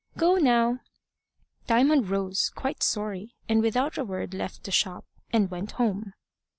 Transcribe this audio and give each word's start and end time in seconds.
go 0.17 0.37
now." 0.37 0.79
Diamond 1.67 2.09
rose, 2.09 2.49
quite 2.55 2.81
sorry, 2.81 3.35
and 3.47 3.61
without 3.61 3.99
a 3.99 4.03
word 4.03 4.33
left 4.33 4.63
the 4.63 4.71
shop, 4.71 5.05
and 5.31 5.51
went 5.51 5.73
home. 5.73 6.13